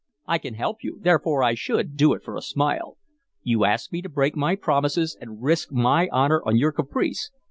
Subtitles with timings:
[0.25, 2.97] I can help you, therefore I should, do it for a smile.
[3.43, 7.29] You ask me to break my promises and risk my honor on your caprice.